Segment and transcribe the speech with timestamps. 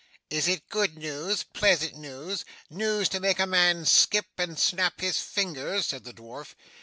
[0.31, 5.19] 'Is it good news, pleasant news, news to make a man skip and snap his
[5.19, 6.55] fingers?' said the dwarf.